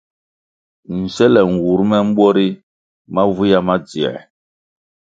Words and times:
Nsele 0.99 1.41
nwur 1.51 1.79
me 1.89 1.97
mbwo 2.07 2.27
ri 2.35 2.47
mavywia 3.13 3.59
ma 3.67 3.75
dziē. 3.87 4.13